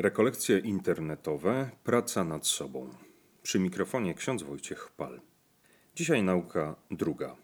Rekolekcje 0.00 0.58
internetowe, 0.58 1.70
praca 1.84 2.24
nad 2.24 2.46
sobą. 2.46 2.90
Przy 3.42 3.58
mikrofonie 3.58 4.14
ksiądz 4.14 4.42
Wojciech 4.42 4.90
Pal. 4.96 5.20
Dzisiaj 5.94 6.22
nauka 6.22 6.76
druga. 6.90 7.36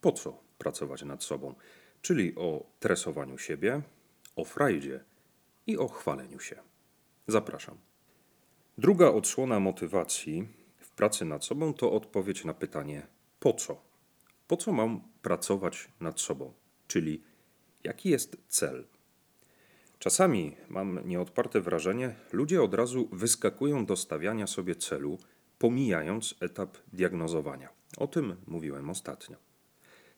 Po 0.00 0.12
co 0.12 0.40
pracować 0.58 1.02
nad 1.02 1.24
sobą? 1.24 1.54
Czyli 2.02 2.34
o 2.36 2.66
tresowaniu 2.80 3.38
siebie, 3.38 3.82
o 4.36 4.44
frajdzie 4.44 5.04
i 5.66 5.78
o 5.78 5.88
chwaleniu 5.88 6.40
się. 6.40 6.56
Zapraszam. 7.26 7.78
Druga 8.78 9.08
odsłona 9.08 9.60
motywacji 9.60 10.48
w 10.78 10.90
pracy 10.90 11.24
nad 11.24 11.44
sobą 11.44 11.74
to 11.74 11.92
odpowiedź 11.92 12.44
na 12.44 12.54
pytanie 12.54 13.06
po 13.40 13.52
co? 13.52 13.82
Po 14.46 14.56
co 14.56 14.72
mam 14.72 15.00
pracować 15.22 15.88
nad 16.00 16.20
sobą? 16.20 16.52
Czyli 16.86 17.22
jaki 17.84 18.08
jest 18.08 18.36
cel? 18.48 18.93
Czasami 20.04 20.56
mam 20.68 21.08
nieodparte 21.08 21.60
wrażenie, 21.60 22.14
ludzie 22.32 22.62
od 22.62 22.74
razu 22.74 23.08
wyskakują 23.12 23.86
do 23.86 23.96
stawiania 23.96 24.46
sobie 24.46 24.76
celu, 24.76 25.18
pomijając 25.58 26.34
etap 26.40 26.78
diagnozowania. 26.92 27.68
O 27.96 28.06
tym 28.06 28.36
mówiłem 28.46 28.90
ostatnio. 28.90 29.36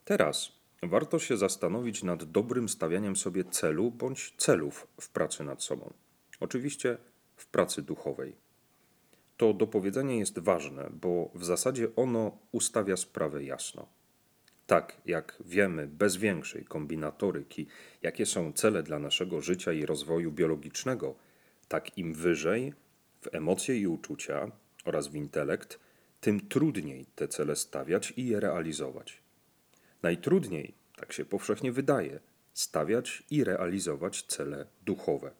Teraz 0.04 0.52
warto 0.82 1.18
się 1.18 1.36
zastanowić 1.36 2.02
nad 2.02 2.24
dobrym 2.24 2.68
stawianiem 2.68 3.16
sobie 3.16 3.44
celu 3.44 3.90
bądź 3.90 4.34
celów 4.36 4.86
w 5.00 5.08
pracy 5.10 5.44
nad 5.44 5.62
sobą. 5.62 5.92
Oczywiście 6.40 6.98
w 7.36 7.46
pracy 7.46 7.82
duchowej. 7.82 8.36
To 9.36 9.54
dopowiedzenie 9.54 10.18
jest 10.18 10.38
ważne, 10.38 10.90
bo 10.92 11.30
w 11.34 11.44
zasadzie 11.44 11.88
ono 11.96 12.38
ustawia 12.52 12.96
sprawę 12.96 13.44
jasno. 13.44 13.86
Tak 14.66 14.96
jak 15.06 15.36
wiemy 15.44 15.86
bez 15.86 16.16
większej 16.16 16.64
kombinatoryki, 16.64 17.66
jakie 18.02 18.26
są 18.26 18.52
cele 18.52 18.82
dla 18.82 18.98
naszego 18.98 19.40
życia 19.40 19.72
i 19.72 19.86
rozwoju 19.86 20.32
biologicznego, 20.32 21.14
tak 21.68 21.98
im 21.98 22.14
wyżej 22.14 22.72
w 23.20 23.34
emocje 23.34 23.78
i 23.78 23.86
uczucia 23.86 24.50
oraz 24.84 25.08
w 25.08 25.14
intelekt, 25.14 25.78
tym 26.20 26.48
trudniej 26.48 27.06
te 27.14 27.28
cele 27.28 27.56
stawiać 27.56 28.12
i 28.16 28.26
je 28.26 28.40
realizować. 28.40 29.18
Najtrudniej, 30.02 30.74
tak 30.96 31.12
się 31.12 31.24
powszechnie 31.24 31.72
wydaje, 31.72 32.20
stawiać 32.54 33.22
i 33.30 33.44
realizować 33.44 34.22
cele 34.22 34.66
duchowe. 34.86 35.30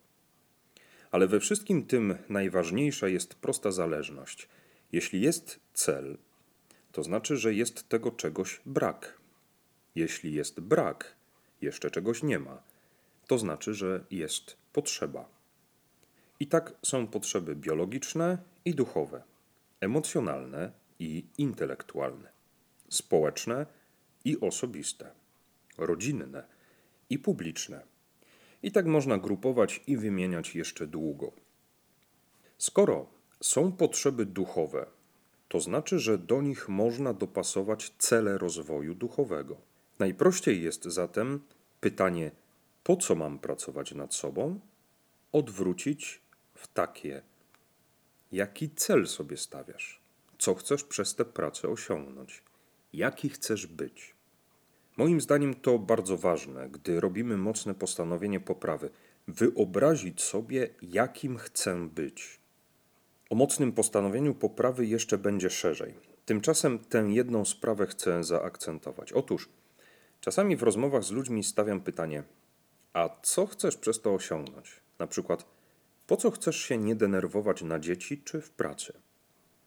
Ale 1.11 1.27
we 1.27 1.41
wszystkim 1.41 1.87
tym 1.87 2.15
najważniejsza 2.29 3.09
jest 3.09 3.35
prosta 3.35 3.71
zależność. 3.71 4.49
Jeśli 4.93 5.21
jest 5.21 5.61
cel, 5.73 6.19
to 6.97 7.03
znaczy, 7.03 7.37
że 7.37 7.55
jest 7.55 7.89
tego 7.89 8.11
czegoś 8.11 8.61
brak. 8.67 9.19
Jeśli 9.95 10.33
jest 10.33 10.61
brak, 10.61 11.17
jeszcze 11.61 11.91
czegoś 11.91 12.23
nie 12.23 12.39
ma, 12.39 12.63
to 13.27 13.39
znaczy, 13.39 13.75
że 13.75 14.05
jest 14.11 14.57
potrzeba. 14.73 15.29
I 16.41 16.47
tak 16.47 16.75
są 16.83 17.07
potrzeby 17.07 17.57
biologiczne 17.57 18.39
i 18.65 18.75
duchowe, 18.75 19.23
emocjonalne 19.81 20.73
i 20.99 21.25
intelektualne, 21.39 22.29
społeczne 22.89 23.67
i 24.25 24.41
osobiste, 24.41 25.11
rodzinne 25.79 26.45
i 27.11 27.19
publiczne. 27.19 27.83
I 28.63 28.73
tak 28.73 28.87
można 28.87 29.19
grupować 29.19 29.81
i 29.87 29.97
wymieniać 29.97 30.55
jeszcze 30.55 30.87
długo. 30.87 31.33
Skoro 32.59 33.07
są 33.41 33.73
potrzeby 33.73 34.27
duchowe, 34.27 34.96
to 35.49 35.61
znaczy, 35.61 35.99
że 35.99 36.19
do 36.19 36.43
nich 36.43 36.69
można 36.69 37.13
dopasować 37.13 37.95
cele 37.99 38.39
rozwoju 38.39 38.95
duchowego. 38.95 39.57
Najprościej 39.99 40.63
jest 40.63 40.85
zatem 40.85 41.41
pytanie, 41.81 42.31
po 42.85 42.97
co 42.97 43.15
mam 43.15 43.39
pracować 43.39 43.95
nad 43.95 44.15
sobą, 44.15 44.61
odwrócić 45.33 46.21
w 46.55 46.69
takie: 46.69 47.23
jaki 48.33 48.71
cel 48.71 49.07
sobie 49.07 49.37
stawiasz? 49.37 50.01
Co 50.39 50.55
chcesz 50.55 50.85
przez 50.85 51.15
tę 51.15 51.25
pracę 51.25 51.69
osiągnąć? 51.69 52.43
Jaki 52.93 53.29
chcesz 53.29 53.67
być? 53.67 54.15
Moim 54.97 55.21
zdaniem 55.21 55.55
to 55.55 55.79
bardzo 55.79 56.17
ważne, 56.17 56.69
gdy 56.69 57.01
robimy 57.01 57.37
mocne 57.37 57.75
postanowienie 57.75 58.41
poprawy, 58.41 58.91
wyobrazić 59.29 60.23
sobie, 60.23 60.69
jakim 60.83 61.39
chcę 61.39 61.89
być. 61.89 62.41
O 63.31 63.35
mocnym 63.35 63.73
postanowieniu 63.73 64.35
poprawy 64.35 64.87
jeszcze 64.87 65.19
będzie 65.19 65.51
szerzej. 65.51 65.95
Tymczasem 66.25 66.79
tę 66.79 66.99
jedną 66.99 67.45
sprawę 67.45 67.87
chcę 67.87 68.25
zaakcentować. 68.25 69.13
Otóż 69.13 69.49
czasami 70.21 70.57
w 70.57 70.63
rozmowach 70.63 71.05
z 71.05 71.11
ludźmi 71.11 71.45
stawiam 71.45 71.81
pytanie: 71.81 72.23
A 72.93 73.09
co 73.23 73.47
chcesz 73.47 73.77
przez 73.77 74.01
to 74.01 74.15
osiągnąć? 74.15 74.81
Na 74.99 75.07
przykład, 75.07 75.47
po 76.07 76.17
co 76.17 76.31
chcesz 76.31 76.57
się 76.57 76.79
nie 76.79 76.95
denerwować 76.95 77.63
na 77.63 77.79
dzieci 77.79 78.23
czy 78.25 78.41
w 78.41 78.51
pracy? 78.51 78.93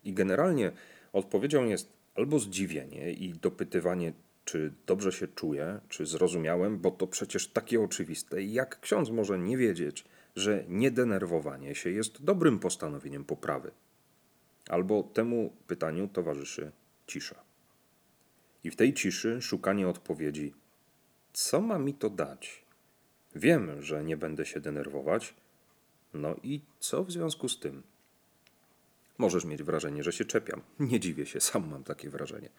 I 0.04 0.14
generalnie 0.14 0.72
odpowiedzią 1.14 1.66
jest 1.66 1.94
albo 2.16 2.40
zdziwienie 2.40 3.12
i 3.12 3.34
dopytywanie, 3.34 4.14
czy 4.46 4.74
dobrze 4.86 5.12
się 5.12 5.28
czuję, 5.28 5.80
czy 5.90 6.06
zrozumiałem, 6.06 6.80
bo 6.80 6.92
to 6.92 7.08
przecież 7.08 7.48
takie 7.48 7.82
oczywiste. 7.82 8.44
Jak 8.44 8.80
ksiądz 8.80 9.10
może 9.10 9.40
nie 9.40 9.58
wiedzieć, 9.58 10.06
że 10.36 10.64
niedenerwowanie 10.68 11.76
się 11.76 11.90
jest 11.90 12.24
dobrym 12.24 12.60
postanowieniem 12.60 13.26
poprawy? 13.26 13.72
Albo 14.70 15.04
temu 15.04 15.54
pytaniu 15.68 16.08
towarzyszy 16.08 16.72
cisza. 17.08 17.36
I 18.64 18.72
w 18.72 18.76
tej 18.76 18.94
ciszy 18.94 19.42
szukanie 19.42 19.88
odpowiedzi: 19.88 20.54
co 21.34 21.62
ma 21.62 21.80
mi 21.80 21.94
to 21.94 22.10
dać? 22.10 22.66
Wiem, 23.36 23.82
że 23.82 24.04
nie 24.04 24.18
będę 24.18 24.46
się 24.46 24.60
denerwować. 24.60 25.34
No 26.14 26.36
i 26.44 26.62
co 26.80 27.04
w 27.04 27.12
związku 27.12 27.50
z 27.50 27.60
tym? 27.60 27.84
Możesz 29.18 29.46
mieć 29.46 29.64
wrażenie, 29.64 30.04
że 30.04 30.12
się 30.12 30.26
czepiam. 30.26 30.62
Nie 30.80 31.00
dziwię 31.00 31.26
się, 31.26 31.40
sam 31.40 31.70
mam 31.70 31.84
takie 31.84 32.10
wrażenie. 32.10 32.50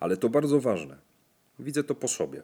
Ale 0.00 0.16
to 0.16 0.28
bardzo 0.28 0.60
ważne. 0.60 0.98
Widzę 1.58 1.84
to 1.84 1.94
po 1.94 2.08
sobie. 2.08 2.42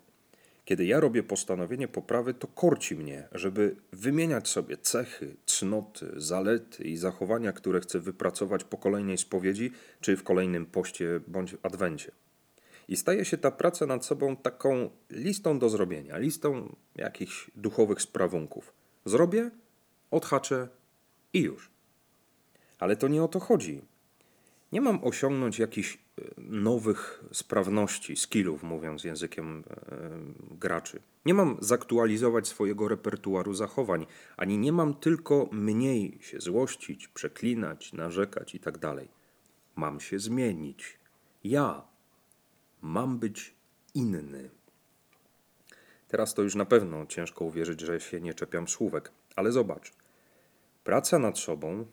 Kiedy 0.65 0.85
ja 0.85 1.01
robię 1.01 1.23
postanowienie 1.23 1.89
poprawy, 1.89 2.35
to 2.35 2.47
korci 2.47 2.97
mnie, 2.97 3.29
żeby 3.33 3.77
wymieniać 3.93 4.49
sobie 4.49 4.77
cechy, 4.77 5.37
cnoty, 5.47 6.13
zalety 6.17 6.85
i 6.85 6.97
zachowania, 6.97 7.53
które 7.53 7.81
chcę 7.81 8.01
wypracować 8.01 8.65
po 8.65 8.79
kolejnej 8.79 9.19
spowiedzi 9.19 9.73
czy 10.01 10.17
w 10.17 10.23
kolejnym 10.23 10.67
poście 10.67 11.21
bądź 11.27 11.57
adwencie. 11.63 12.13
I 12.89 12.97
staje 12.97 13.25
się 13.25 13.39
ta 13.39 13.51
praca 13.51 13.87
nad 13.87 14.05
sobą 14.05 14.37
taką 14.37 14.91
listą 15.11 15.59
do 15.59 15.69
zrobienia, 15.69 16.19
listą 16.19 16.77
jakichś 16.97 17.51
duchowych 17.57 18.03
sprawunków. 18.03 18.73
Zrobię, 19.05 19.51
odhaczę 20.11 20.69
i 21.33 21.41
już. 21.41 21.71
Ale 22.79 22.97
to 22.97 23.09
nie 23.09 23.23
o 23.23 23.29
to 23.29 23.41
chodzi. 23.41 23.83
Nie 24.75 24.81
mam 24.81 25.05
osiągnąć 25.05 25.59
jakichś 25.59 25.95
e, 25.95 26.23
nowych 26.39 27.25
sprawności, 27.33 28.17
skillów, 28.17 28.63
mówiąc 28.63 29.05
językiem 29.05 29.65
e, 29.71 29.97
graczy. 30.51 31.03
Nie 31.27 31.35
mam 31.35 31.57
zaktualizować 31.61 32.49
swojego 32.49 32.89
repertuaru 32.89 33.55
zachowań, 33.55 34.07
ani 34.37 34.59
nie 34.59 34.73
mam 34.73 34.95
tylko 34.95 35.49
mniej 35.53 36.19
się 36.21 36.41
złościć, 36.41 37.09
przeklinać, 37.09 37.93
narzekać 37.93 38.55
itd. 38.55 38.79
Tak 38.79 39.09
mam 39.77 40.01
się 40.01 40.19
zmienić. 40.19 40.99
Ja 41.45 41.83
mam 42.83 43.19
być 43.19 43.55
inny. 43.95 44.51
Teraz 46.09 46.35
to 46.35 46.43
już 46.43 46.55
na 46.55 46.65
pewno 46.65 47.07
ciężko 47.07 47.45
uwierzyć, 47.45 47.81
że 47.81 48.01
się 48.01 48.21
nie 48.21 48.35
czepiam 48.35 48.69
słówek, 48.69 49.13
ale 49.37 49.53
zobacz. 49.53 49.93
Praca 50.85 51.19
nad 51.19 51.39
sobą 51.39 51.87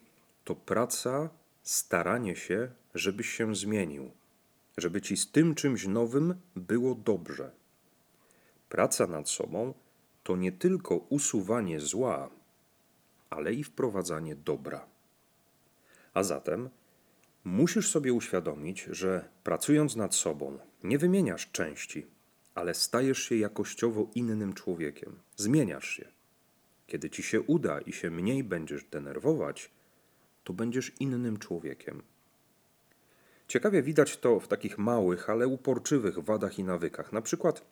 to 0.44 0.56
praca 0.56 1.30
staranie 1.64 2.36
się, 2.36 2.70
żebyś 2.96 3.30
się 3.30 3.56
zmienił, 3.56 4.12
żeby 4.78 5.02
ci 5.02 5.18
z 5.18 5.32
tym 5.32 5.56
czymś 5.56 5.88
nowym 5.88 6.36
było 6.56 6.96
dobrze. 6.96 7.52
Praca 8.70 9.08
nad 9.08 9.30
sobą 9.30 9.74
to 10.24 10.36
nie 10.36 10.52
tylko 10.52 10.96
usuwanie 10.96 11.80
zła, 11.80 12.30
ale 13.30 13.54
i 13.54 13.64
wprowadzanie 13.64 14.36
dobra. 14.36 14.86
A 16.14 16.24
zatem 16.24 16.70
musisz 17.44 17.90
sobie 17.90 18.14
uświadomić, 18.14 18.88
że 18.92 19.30
pracując 19.44 19.96
nad 19.96 20.16
sobą 20.16 20.58
nie 20.84 20.98
wymieniasz 20.98 21.52
części, 21.52 22.08
ale 22.56 22.74
stajesz 22.74 23.20
się 23.20 23.36
jakościowo 23.36 24.08
innym 24.16 24.54
człowiekiem. 24.54 25.20
Zmieniasz 25.36 25.90
się. 25.90 26.06
Kiedy 26.88 27.10
ci 27.10 27.24
się 27.24 27.42
uda 27.42 27.80
i 27.80 27.94
się 27.94 28.12
mniej 28.12 28.44
będziesz 28.44 28.84
denerwować, 28.84 29.72
to 30.44 30.54
będziesz 30.54 30.92
innym 31.00 31.38
człowiekiem. 31.38 32.04
Ciekawie 33.48 33.84
widać 33.84 34.18
to 34.18 34.40
w 34.40 34.48
takich 34.48 34.78
małych, 34.78 35.30
ale 35.30 35.48
uporczywych 35.48 36.20
wadach 36.20 36.60
i 36.60 36.64
nawykach, 36.64 37.14
na 37.14 37.22
przykład 37.22 37.66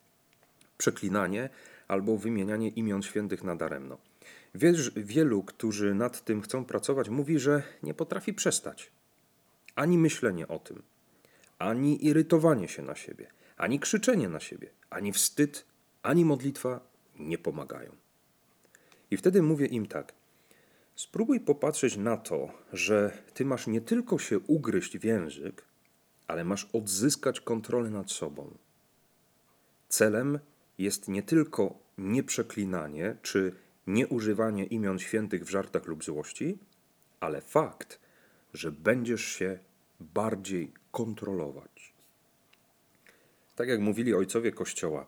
przeklinanie 0.78 1.48
albo 1.88 2.16
wymienianie 2.16 2.68
imion 2.68 3.02
świętych 3.02 3.44
nadaremno. 3.44 3.98
Wiesz, 4.54 4.90
wielu, 4.96 5.42
którzy 5.42 5.94
nad 5.94 6.24
tym 6.24 6.42
chcą 6.42 6.64
pracować, 6.64 7.08
mówi, 7.08 7.38
że 7.38 7.62
nie 7.82 7.94
potrafi 7.94 8.34
przestać. 8.34 8.90
Ani 9.74 9.98
myślenie 9.98 10.48
o 10.48 10.58
tym, 10.58 10.82
ani 11.58 12.06
irytowanie 12.06 12.68
się 12.68 12.82
na 12.82 12.94
siebie, 12.94 13.30
ani 13.56 13.80
krzyczenie 13.80 14.28
na 14.28 14.40
siebie, 14.40 14.70
ani 14.90 15.12
wstyd, 15.12 15.64
ani 16.02 16.24
modlitwa 16.24 16.80
nie 17.18 17.38
pomagają. 17.38 17.92
I 19.10 19.16
wtedy 19.16 19.42
mówię 19.42 19.66
im 19.66 19.86
tak: 19.86 20.12
Spróbuj 21.00 21.40
popatrzeć 21.40 21.96
na 21.96 22.16
to, 22.16 22.52
że 22.72 23.22
ty 23.34 23.44
masz 23.44 23.66
nie 23.66 23.80
tylko 23.80 24.18
się 24.18 24.38
ugryźć 24.38 24.98
w 24.98 25.04
język, 25.04 25.64
ale 26.26 26.44
masz 26.44 26.68
odzyskać 26.72 27.40
kontrolę 27.40 27.90
nad 27.90 28.10
sobą. 28.10 28.54
Celem 29.88 30.38
jest 30.78 31.08
nie 31.08 31.22
tylko 31.22 31.78
nieprzeklinanie 31.98 33.16
czy 33.22 33.52
nieużywanie 33.86 34.64
imion 34.64 34.98
świętych 34.98 35.44
w 35.44 35.50
żartach 35.50 35.86
lub 35.86 36.04
złości, 36.04 36.58
ale 37.20 37.40
fakt, 37.40 38.00
że 38.54 38.72
będziesz 38.72 39.24
się 39.24 39.58
bardziej 40.00 40.72
kontrolować. 40.90 41.94
Tak 43.56 43.68
jak 43.68 43.80
mówili 43.80 44.14
ojcowie 44.14 44.52
Kościoła, 44.52 45.06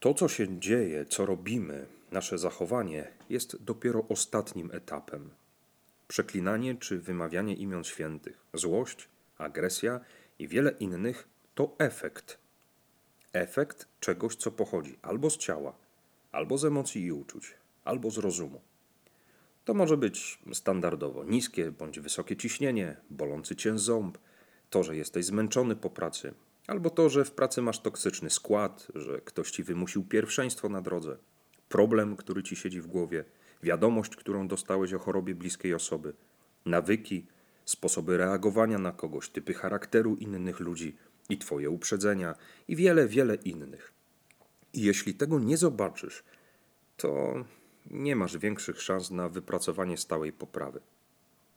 to, 0.00 0.14
co 0.14 0.28
się 0.28 0.60
dzieje, 0.60 1.06
co 1.06 1.26
robimy, 1.26 1.86
nasze 2.12 2.38
zachowanie 2.38 3.08
jest 3.28 3.62
dopiero 3.62 4.04
ostatnim 4.08 4.70
etapem. 4.72 5.30
Przeklinanie 6.08 6.74
czy 6.74 6.98
wymawianie 6.98 7.54
imion 7.54 7.84
świętych, 7.84 8.46
złość, 8.54 9.08
agresja 9.38 10.00
i 10.38 10.48
wiele 10.48 10.70
innych 10.70 11.28
to 11.54 11.74
efekt. 11.78 12.38
Efekt 13.32 13.88
czegoś, 14.00 14.36
co 14.36 14.50
pochodzi 14.50 14.98
albo 15.02 15.30
z 15.30 15.36
ciała, 15.36 15.76
albo 16.32 16.58
z 16.58 16.64
emocji 16.64 17.04
i 17.04 17.12
uczuć, 17.12 17.54
albo 17.84 18.10
z 18.10 18.18
rozumu. 18.18 18.60
To 19.64 19.74
może 19.74 19.96
być 19.96 20.38
standardowo 20.52 21.24
niskie 21.24 21.70
bądź 21.70 22.00
wysokie 22.00 22.36
ciśnienie, 22.36 22.96
bolący 23.10 23.56
cię 23.56 23.78
ząb, 23.78 24.18
to, 24.70 24.82
że 24.82 24.96
jesteś 24.96 25.24
zmęczony 25.24 25.76
po 25.76 25.90
pracy, 25.90 26.34
albo 26.66 26.90
to, 26.90 27.08
że 27.08 27.24
w 27.24 27.32
pracy 27.32 27.62
masz 27.62 27.80
toksyczny 27.80 28.30
skład, 28.30 28.86
że 28.94 29.20
ktoś 29.20 29.50
ci 29.50 29.62
wymusił 29.62 30.04
pierwszeństwo 30.04 30.68
na 30.68 30.80
drodze, 30.80 31.16
problem, 31.70 32.16
który 32.16 32.42
ci 32.42 32.56
siedzi 32.56 32.80
w 32.80 32.86
głowie, 32.86 33.24
wiadomość, 33.62 34.16
którą 34.16 34.48
dostałeś 34.48 34.92
o 34.92 34.98
chorobie 34.98 35.34
bliskiej 35.34 35.74
osoby, 35.74 36.14
nawyki, 36.66 37.26
sposoby 37.64 38.16
reagowania 38.16 38.78
na 38.78 38.92
kogoś, 38.92 39.28
typy 39.28 39.54
charakteru 39.54 40.16
innych 40.16 40.60
ludzi 40.60 40.96
i 41.28 41.38
twoje 41.38 41.70
uprzedzenia 41.70 42.34
i 42.68 42.76
wiele, 42.76 43.08
wiele 43.08 43.34
innych. 43.34 43.92
I 44.72 44.82
jeśli 44.82 45.14
tego 45.14 45.38
nie 45.38 45.56
zobaczysz, 45.56 46.24
to 46.96 47.34
nie 47.90 48.16
masz 48.16 48.38
większych 48.38 48.82
szans 48.82 49.10
na 49.10 49.28
wypracowanie 49.28 49.96
stałej 49.96 50.32
poprawy. 50.32 50.80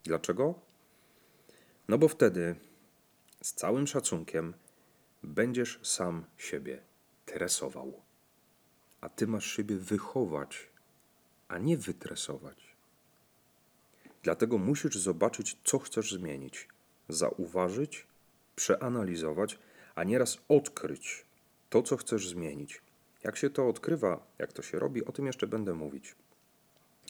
Dlaczego? 0.03 0.59
No 1.87 1.97
bo 1.97 2.07
wtedy, 2.07 2.55
z 3.41 3.53
całym 3.53 3.87
szacunkiem, 3.87 4.53
będziesz 5.23 5.79
sam 5.83 6.25
siebie 6.37 6.81
tresował. 7.25 8.03
A 9.03 9.09
ty 9.09 9.27
masz 9.27 9.45
siebie 9.45 9.75
wychować, 9.75 10.69
a 11.47 11.57
nie 11.57 11.77
wytresować. 11.77 12.75
Dlatego 14.23 14.57
musisz 14.57 14.97
zobaczyć, 14.97 15.57
co 15.63 15.79
chcesz 15.79 16.13
zmienić, 16.13 16.67
zauważyć, 17.09 18.07
przeanalizować, 18.55 19.59
a 19.95 20.03
nieraz 20.03 20.37
odkryć 20.49 21.25
to, 21.69 21.81
co 21.81 21.97
chcesz 21.97 22.29
zmienić. 22.29 22.81
Jak 23.23 23.37
się 23.37 23.49
to 23.49 23.69
odkrywa, 23.69 24.27
jak 24.39 24.53
to 24.53 24.61
się 24.61 24.79
robi, 24.79 25.05
o 25.05 25.11
tym 25.11 25.25
jeszcze 25.25 25.47
będę 25.47 25.73
mówić. 25.73 26.15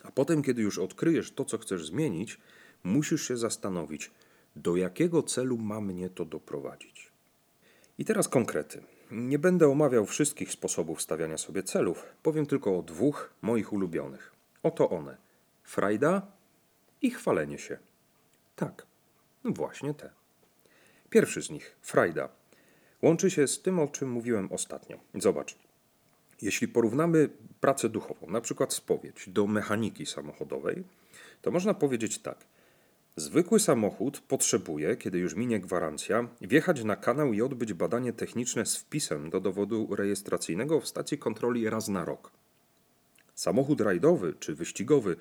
A 0.04 0.12
potem, 0.12 0.44
kiedy 0.44 0.62
już 0.62 0.80
odkryjesz 0.80 1.32
to, 1.32 1.46
co 1.46 1.58
chcesz 1.58 1.86
zmienić, 1.86 2.40
musisz 2.84 3.28
się 3.28 3.38
zastanowić, 3.38 4.12
do 4.56 4.76
jakiego 4.76 5.24
celu 5.24 5.58
ma 5.58 5.82
mnie 5.82 6.10
to 6.10 6.26
doprowadzić. 6.26 7.12
I 7.98 8.06
teraz 8.06 8.28
konkrety. 8.28 8.93
Nie 9.14 9.40
będę 9.40 9.70
omawiał 9.70 10.06
wszystkich 10.06 10.52
sposobów 10.52 11.02
stawiania 11.02 11.38
sobie 11.38 11.64
celów, 11.64 12.06
powiem 12.24 12.46
tylko 12.46 12.80
o 12.80 12.82
dwóch 12.82 13.34
moich 13.42 13.74
ulubionych. 13.74 14.32
Oto 14.64 14.90
one: 14.90 15.18
frajda 15.64 16.28
i 17.02 17.12
chwalenie 17.12 17.58
się. 17.58 17.78
Tak, 18.56 18.86
właśnie 19.44 19.94
te. 19.94 20.10
Pierwszy 21.10 21.42
z 21.42 21.50
nich, 21.50 21.76
frajda, 21.82 22.30
łączy 23.02 23.32
się 23.32 23.48
z 23.48 23.62
tym, 23.62 23.80
o 23.80 23.88
czym 23.88 24.12
mówiłem 24.12 24.52
ostatnio. 24.52 25.00
Zobacz, 25.16 25.56
jeśli 26.42 26.68
porównamy 26.68 27.30
pracę 27.62 27.90
duchową, 27.90 28.28
na 28.28 28.42
przykład 28.42 28.74
spowiedź, 28.74 29.30
do 29.30 29.48
mechaniki 29.48 30.06
samochodowej, 30.06 30.84
to 31.42 31.52
można 31.52 31.74
powiedzieć 31.74 32.20
tak. 32.20 32.38
Zwykły 33.16 33.60
samochód 33.60 34.20
potrzebuje, 34.20 34.98
kiedy 34.98 35.20
już 35.20 35.36
minie 35.36 35.60
gwarancja, 35.60 36.28
wjechać 36.42 36.84
na 36.84 36.96
kanał 36.96 37.34
i 37.34 37.42
odbyć 37.42 37.74
badanie 37.74 38.14
techniczne 38.14 38.66
z 38.66 38.78
wpisem 38.78 39.30
do 39.30 39.40
dowodu 39.40 39.96
rejestracyjnego 39.96 40.82
w 40.82 40.88
stacji 40.88 41.18
kontroli 41.18 41.70
raz 41.70 41.88
na 41.88 42.06
rok. 42.06 42.32
Samochód 43.36 43.82
rajdowy 43.82 44.34
czy 44.40 44.56
wyścigowy 44.56 45.16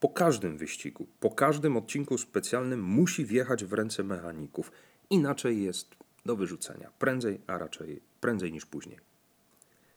po 0.00 0.08
każdym 0.08 0.58
wyścigu, 0.58 1.06
po 1.20 1.30
każdym 1.30 1.76
odcinku 1.76 2.18
specjalnym 2.18 2.82
musi 2.82 3.24
wjechać 3.24 3.64
w 3.64 3.72
ręce 3.72 4.02
mechaników. 4.02 4.72
Inaczej 5.10 5.62
jest 5.62 5.96
do 6.26 6.36
wyrzucenia. 6.36 6.90
Prędzej, 6.98 7.40
a 7.46 7.58
raczej 7.58 8.00
prędzej 8.20 8.52
niż 8.52 8.66
później. 8.66 8.98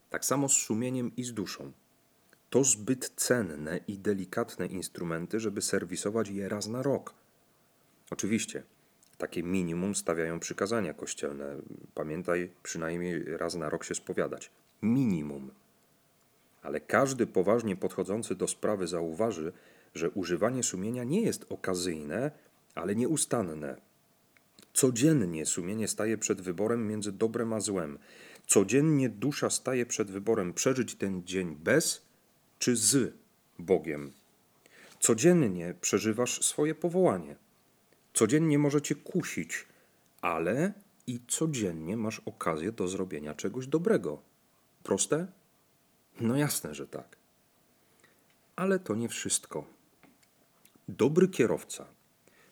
Tak 0.10 0.26
samo 0.26 0.50
z 0.50 0.54
sumieniem 0.54 1.12
i 1.18 1.24
z 1.24 1.34
duszą. 1.34 1.72
To 2.50 2.64
zbyt 2.64 3.10
cenne 3.16 3.80
i 3.88 3.98
delikatne 3.98 4.66
instrumenty, 4.66 5.40
żeby 5.40 5.62
serwisować 5.62 6.30
je 6.30 6.50
raz 6.50 6.68
na 6.68 6.84
rok. 6.84 7.21
Oczywiście, 8.12 8.64
takie 9.18 9.44
minimum 9.44 9.96
stawiają 9.96 10.40
przykazania 10.40 10.94
kościelne. 10.94 11.56
Pamiętaj 11.96 12.52
przynajmniej 12.64 13.38
raz 13.38 13.56
na 13.56 13.70
rok 13.70 13.84
się 13.84 13.96
spowiadać. 13.96 14.52
Minimum. 14.82 15.52
Ale 16.62 16.80
każdy 16.80 17.28
poważnie 17.28 17.76
podchodzący 17.76 18.36
do 18.36 18.48
sprawy 18.48 18.88
zauważy, 18.88 19.54
że 19.96 20.10
używanie 20.10 20.64
sumienia 20.64 21.04
nie 21.04 21.22
jest 21.22 21.46
okazyjne, 21.50 22.32
ale 22.76 22.96
nieustanne. 22.96 23.82
Codziennie 24.74 25.46
sumienie 25.46 25.88
staje 25.88 26.18
przed 26.18 26.42
wyborem 26.42 26.88
między 26.88 27.12
dobrem 27.12 27.54
a 27.54 27.60
złem. 27.60 28.00
Codziennie 28.48 29.10
dusza 29.10 29.50
staje 29.50 29.86
przed 29.86 30.12
wyborem 30.12 30.54
przeżyć 30.54 30.96
ten 30.96 31.24
dzień 31.26 31.56
bez 31.56 32.02
czy 32.60 32.76
z 32.76 33.14
Bogiem. 33.60 34.12
Codziennie 35.00 35.74
przeżywasz 35.82 36.46
swoje 36.46 36.76
powołanie. 36.76 37.36
Codziennie 38.14 38.60
może 38.60 38.82
cię 38.82 38.96
kusić, 38.96 39.66
ale 40.22 40.74
i 41.08 41.20
codziennie 41.28 41.98
masz 41.98 42.22
okazję 42.26 42.72
do 42.72 42.88
zrobienia 42.88 43.34
czegoś 43.34 43.68
dobrego. 43.68 44.22
Proste? 44.84 45.28
No 46.22 46.38
jasne, 46.38 46.76
że 46.76 46.88
tak. 46.88 47.18
Ale 48.56 48.80
to 48.80 48.96
nie 48.96 49.10
wszystko. 49.10 49.66
Dobry 50.88 51.28
kierowca 51.28 51.88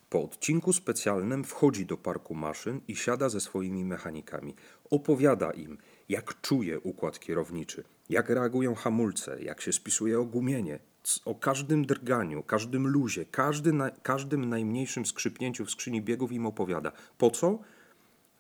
po 0.10 0.24
odcinku 0.24 0.74
specjalnym 0.74 1.44
wchodzi 1.44 1.86
do 1.86 1.98
parku 1.98 2.36
maszyn 2.36 2.81
i 2.88 2.95
siada 2.95 3.30
ze 3.30 3.42
swoimi 3.42 3.86
mechanikami. 3.86 4.56
Opowiada 4.90 5.52
im, 5.52 5.78
jak 6.10 6.42
czuje 6.42 6.80
układ 6.80 7.19
kierowniczy, 7.19 7.83
jak 8.10 8.30
reagują 8.30 8.76
hamulce, 8.76 9.44
jak 9.44 9.62
się 9.62 9.74
spisuje 9.74 10.19
ogumienie, 10.19 10.80
o 11.25 11.35
każdym 11.35 11.85
drganiu, 11.85 12.44
każdym 12.44 12.87
luzie, 12.87 13.25
każdy 13.25 13.73
na, 13.73 13.89
każdym 13.89 14.49
najmniejszym 14.49 15.06
skrzypnięciu 15.06 15.66
w 15.66 15.71
skrzyni 15.71 16.01
biegów 16.01 16.31
im 16.31 16.45
opowiada. 16.45 16.92
Po 17.18 17.31
co? 17.31 17.59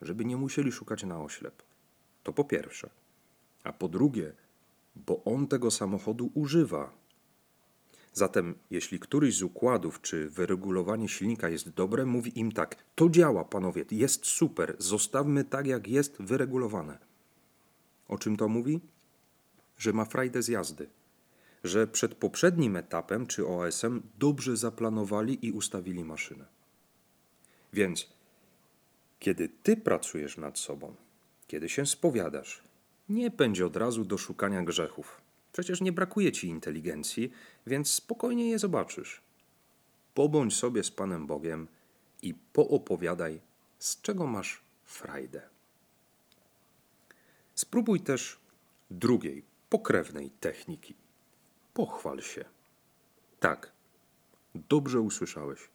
Żeby 0.01 0.25
nie 0.25 0.37
musieli 0.37 0.71
szukać 0.71 1.03
na 1.03 1.21
oślep. 1.21 1.63
To 2.23 2.33
po 2.33 2.43
pierwsze. 2.43 2.89
A 3.63 3.73
po 3.73 3.87
drugie, 3.87 4.33
bo 4.95 5.23
on 5.23 5.47
tego 5.47 5.71
samochodu 5.71 6.31
używa. 6.33 6.91
Zatem, 8.13 8.55
jeśli 8.71 8.99
któryś 8.99 9.37
z 9.37 9.43
układów 9.43 10.01
czy 10.01 10.29
wyregulowanie 10.29 11.09
silnika 11.09 11.49
jest 11.49 11.69
dobre, 11.69 12.05
mówi 12.05 12.39
im 12.39 12.51
tak: 12.51 12.75
To 12.95 13.09
działa, 13.09 13.45
panowie, 13.45 13.85
jest 13.91 14.25
super, 14.25 14.75
zostawmy 14.79 15.43
tak, 15.43 15.67
jak 15.67 15.87
jest 15.87 16.21
wyregulowane. 16.21 16.97
O 18.07 18.17
czym 18.17 18.37
to 18.37 18.47
mówi? 18.47 18.79
Że 19.77 19.93
ma 19.93 20.05
frajdę 20.05 20.41
z 20.41 20.47
jazdy. 20.47 20.89
Że 21.63 21.87
przed 21.87 22.15
poprzednim 22.15 22.75
etapem 22.75 23.27
czy 23.27 23.47
OSM 23.47 24.01
dobrze 24.19 24.57
zaplanowali 24.57 25.45
i 25.45 25.51
ustawili 25.51 26.03
maszynę. 26.03 26.45
Więc, 27.73 28.07
kiedy 29.19 29.49
ty 29.63 29.77
pracujesz 29.77 30.37
nad 30.37 30.59
sobą, 30.59 30.95
kiedy 31.47 31.69
się 31.69 31.85
spowiadasz, 31.85 32.63
nie 33.09 33.31
pędź 33.31 33.61
od 33.61 33.75
razu 33.75 34.05
do 34.05 34.17
szukania 34.17 34.63
grzechów. 34.63 35.21
Przecież 35.51 35.81
nie 35.81 35.91
brakuje 35.91 36.31
ci 36.31 36.47
inteligencji, 36.47 37.31
więc 37.67 37.89
spokojnie 37.89 38.49
je 38.49 38.59
zobaczysz. 38.59 39.21
Pobądź 40.13 40.55
sobie 40.55 40.83
z 40.83 40.91
Panem 40.91 41.27
Bogiem 41.27 41.67
i 42.21 42.33
poopowiadaj, 42.33 43.41
z 43.79 44.01
czego 44.01 44.27
masz 44.27 44.61
frajdę. 44.85 45.41
Spróbuj 47.55 48.01
też 48.01 48.39
drugiej, 48.91 49.43
pokrewnej 49.69 50.29
techniki. 50.29 50.95
Pochwal 51.79 52.21
się. 52.21 52.45
Tak, 53.39 53.71
dobrze 54.55 55.01
usłyszałeś. 55.01 55.69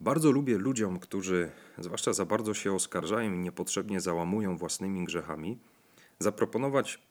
Bardzo 0.00 0.30
lubię 0.30 0.58
ludziom, 0.58 0.98
którzy 0.98 1.50
zwłaszcza 1.78 2.12
za 2.12 2.24
bardzo 2.24 2.54
się 2.54 2.72
oskarżają 2.72 3.32
i 3.32 3.38
niepotrzebnie 3.38 4.00
załamują 4.00 4.56
własnymi 4.56 5.04
grzechami, 5.04 5.58
zaproponować 6.18 7.02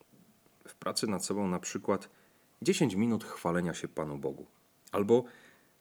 w 0.67 0.75
pracy 0.75 1.07
nad 1.07 1.25
sobą 1.25 1.47
na 1.47 1.59
przykład 1.59 2.09
10 2.61 2.95
minut 2.95 3.23
chwalenia 3.23 3.73
się 3.73 3.87
Panu 3.87 4.17
Bogu, 4.17 4.45
albo 4.91 5.23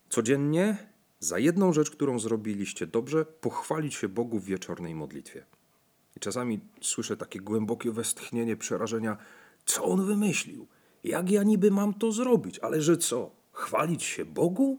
Codziennie 0.09 0.76
za 1.20 1.38
jedną 1.38 1.73
rzecz, 1.73 1.90
którą 1.90 2.18
zrobiliście 2.18 2.87
dobrze, 2.87 3.25
pochwalić 3.25 3.94
się 3.94 4.09
Bogu 4.09 4.38
w 4.38 4.44
wieczornej 4.44 4.94
modlitwie. 4.94 5.47
I 6.16 6.20
czasami 6.20 6.61
słyszę 6.80 7.16
takie 7.16 7.40
głębokie 7.40 7.92
westchnienie 7.92 8.56
przerażenia, 8.56 9.16
co 9.64 9.85
on 9.85 10.06
wymyślił? 10.06 10.68
Jak 11.04 11.30
ja 11.30 11.42
niby 11.42 11.71
mam 11.71 11.95
to 11.95 12.12
zrobić? 12.12 12.59
Ale 12.59 12.83
że 12.83 12.97
co? 12.97 13.30
Chwalić 13.52 14.02
się 14.02 14.25
Bogu? 14.25 14.78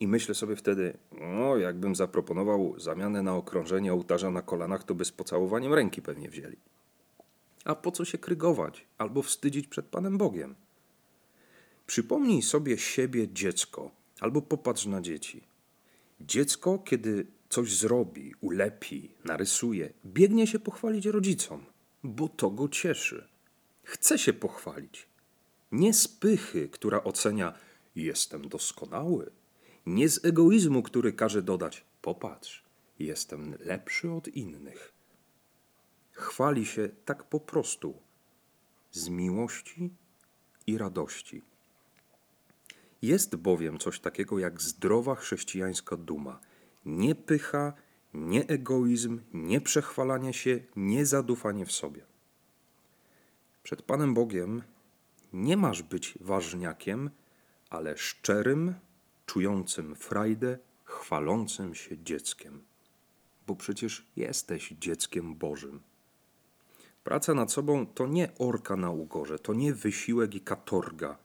I 0.00 0.08
myślę 0.08 0.34
sobie 0.34 0.56
wtedy, 0.56 0.98
no 1.20 1.56
jakbym 1.56 1.94
zaproponował 1.94 2.80
zamianę 2.80 3.22
na 3.22 3.34
okrążenie 3.34 3.92
ołtarza 3.92 4.30
na 4.30 4.42
kolanach, 4.42 4.84
to 4.84 4.94
by 4.94 5.04
z 5.04 5.12
pocałowaniem 5.12 5.74
ręki 5.74 6.02
pewnie 6.02 6.28
wzięli. 6.28 6.56
A 7.64 7.74
po 7.74 7.92
co 7.92 8.04
się 8.04 8.18
krygować 8.18 8.86
albo 8.98 9.22
wstydzić 9.22 9.66
przed 9.66 9.86
Panem 9.86 10.18
Bogiem? 10.18 10.54
Przypomnij 11.86 12.42
sobie 12.42 12.78
siebie 12.78 13.28
dziecko, 13.28 13.90
albo 14.20 14.42
popatrz 14.42 14.86
na 14.86 15.00
dzieci. 15.00 15.42
Dziecko, 16.20 16.78
kiedy 16.78 17.26
coś 17.48 17.76
zrobi, 17.76 18.34
ulepi, 18.40 19.10
narysuje, 19.24 19.92
biegnie 20.06 20.46
się 20.46 20.58
pochwalić 20.58 21.06
rodzicom, 21.06 21.64
bo 22.04 22.28
to 22.28 22.50
go 22.50 22.68
cieszy. 22.68 23.28
Chce 23.84 24.18
się 24.18 24.32
pochwalić. 24.32 25.06
Nie 25.72 25.94
z 25.94 26.08
pychy, 26.08 26.68
która 26.68 27.04
ocenia 27.04 27.54
jestem 27.96 28.48
doskonały, 28.48 29.30
nie 29.86 30.08
z 30.08 30.24
egoizmu, 30.24 30.82
który 30.82 31.12
każe 31.12 31.42
dodać 31.42 31.84
popatrz, 32.02 32.64
jestem 32.98 33.56
lepszy 33.60 34.10
od 34.10 34.28
innych. 34.28 34.92
Chwali 36.12 36.66
się 36.66 36.88
tak 37.04 37.24
po 37.24 37.40
prostu, 37.40 37.94
z 38.92 39.08
miłości 39.08 39.90
i 40.66 40.78
radości. 40.78 41.42
Jest 43.02 43.36
bowiem 43.36 43.78
coś 43.78 44.00
takiego 44.00 44.38
jak 44.38 44.62
zdrowa 44.62 45.14
chrześcijańska 45.14 45.96
duma. 45.96 46.40
Nie 46.84 47.14
pycha, 47.14 47.72
nie 48.14 48.46
egoizm, 48.46 49.20
nie 49.32 49.60
przechwalanie 49.60 50.32
się, 50.32 50.60
nie 50.76 51.06
zadufanie 51.06 51.66
w 51.66 51.72
sobie. 51.72 52.13
Przed 53.64 53.82
Panem 53.82 54.14
Bogiem 54.14 54.62
nie 55.32 55.56
masz 55.56 55.82
być 55.82 56.18
ważniakiem, 56.20 57.10
ale 57.70 57.96
szczerym, 57.96 58.74
czującym 59.26 59.96
frajdę, 59.96 60.58
chwalącym 60.84 61.74
się 61.74 61.98
dzieckiem. 61.98 62.62
Bo 63.46 63.56
przecież 63.56 64.06
jesteś 64.16 64.74
dzieckiem 64.80 65.34
Bożym. 65.34 65.80
Praca 67.04 67.34
nad 67.34 67.52
sobą 67.52 67.86
to 67.86 68.06
nie 68.06 68.28
orka 68.38 68.76
na 68.76 68.90
ugorze, 68.90 69.38
to 69.38 69.54
nie 69.54 69.74
wysiłek 69.74 70.34
i 70.34 70.40
katorga. 70.40 71.18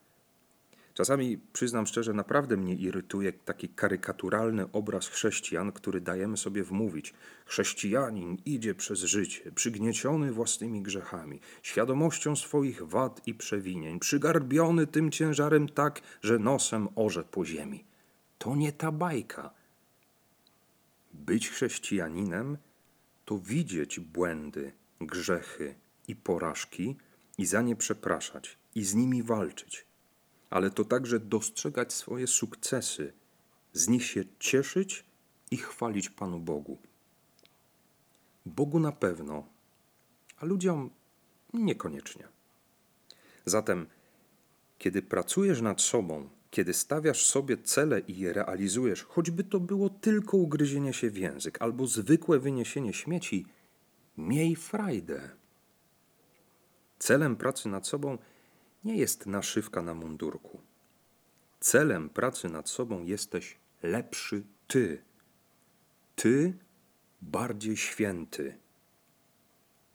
Czasami, 1.00 1.38
przyznam 1.54 1.88
szczerze, 1.88 2.14
naprawdę 2.14 2.58
mnie 2.58 2.76
irytuje 2.76 3.34
taki 3.34 3.70
karykaturalny 3.70 4.72
obraz 4.72 5.08
chrześcijan, 5.08 5.72
który 5.72 6.02
dajemy 6.02 6.38
sobie 6.38 6.64
wmówić. 6.64 7.14
Chrześcijanin 7.46 8.38
idzie 8.46 8.76
przez 8.76 9.00
życie, 9.00 9.52
przygnieciony 9.52 10.32
własnymi 10.32 10.82
grzechami, 10.82 11.40
świadomością 11.62 12.36
swoich 12.36 12.88
wad 12.88 13.28
i 13.28 13.34
przewinień, 13.34 14.00
przygarbiony 14.00 14.88
tym 14.88 15.12
ciężarem 15.12 15.70
tak, 15.70 16.02
że 16.22 16.40
nosem 16.40 16.88
orze 16.96 17.24
po 17.24 17.46
ziemi. 17.46 17.84
To 18.38 18.56
nie 18.56 18.72
ta 18.72 18.92
bajka. 18.92 19.54
Być 21.14 21.50
chrześcijaninem 21.50 22.58
to 23.26 23.38
widzieć 23.38 24.00
błędy, 24.00 24.72
grzechy 25.02 25.76
i 26.08 26.16
porażki 26.16 26.96
i 27.38 27.46
za 27.46 27.62
nie 27.62 27.76
przepraszać 27.76 28.58
i 28.76 28.84
z 28.84 28.96
nimi 28.96 29.24
walczyć, 29.24 29.89
ale 30.50 30.70
to 30.70 30.86
także 30.86 31.20
dostrzegać 31.20 31.94
swoje 31.94 32.28
sukcesy, 32.28 33.14
z 33.74 33.88
nich 33.88 34.06
się 34.06 34.24
cieszyć 34.40 35.06
i 35.52 35.58
chwalić 35.58 36.10
Panu 36.10 36.40
Bogu. 36.40 36.78
Bogu 38.46 38.80
na 38.80 38.92
pewno, 38.92 39.48
a 40.38 40.46
ludziom 40.46 40.90
niekoniecznie. 41.54 42.28
Zatem, 43.46 43.88
kiedy 44.78 45.02
pracujesz 45.02 45.62
nad 45.62 45.82
sobą, 45.82 46.30
kiedy 46.52 46.74
stawiasz 46.74 47.26
sobie 47.26 47.58
cele 47.58 48.00
i 48.00 48.18
je 48.18 48.34
realizujesz, 48.34 49.04
choćby 49.04 49.44
to 49.44 49.60
było 49.60 49.90
tylko 49.90 50.38
ugryzienie 50.38 50.94
się 50.94 51.10
w 51.10 51.18
język 51.18 51.62
albo 51.62 51.88
zwykłe 51.88 52.40
wyniesienie 52.40 52.94
śmieci, 52.94 53.46
miej 54.18 54.56
frajdę. 54.56 55.30
Celem 57.00 57.36
pracy 57.36 57.70
nad 57.70 57.88
sobą 57.88 58.18
nie 58.84 58.98
jest 58.98 59.26
naszywka 59.26 59.82
na 59.82 59.94
mundurku. 59.94 60.62
Celem 61.60 62.10
pracy 62.10 62.50
nad 62.50 62.70
sobą 62.70 63.04
jesteś 63.04 63.58
lepszy 63.84 64.44
ty. 64.68 65.04
Ty 66.16 66.54
bardziej 67.22 67.78
święty. 67.78 68.58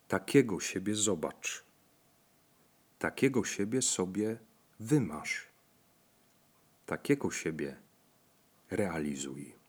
Takiego 0.09 0.61
siebie 0.61 0.95
zobacz. 0.95 1.65
Takiego 2.99 3.45
siebie 3.45 3.83
sobie 3.83 4.39
wymasz. 4.81 5.49
Takiego 6.87 7.31
siebie 7.31 7.77
realizuj. 8.71 9.64